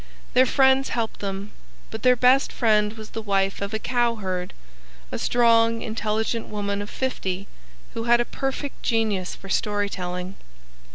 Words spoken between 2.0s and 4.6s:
their best friend was the wife of a cowherd,